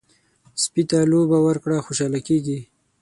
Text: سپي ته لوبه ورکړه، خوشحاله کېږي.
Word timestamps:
سپي 0.63 0.83
ته 0.89 0.99
لوبه 1.11 1.37
ورکړه، 1.47 1.77
خوشحاله 1.85 2.19
کېږي. 2.27 2.59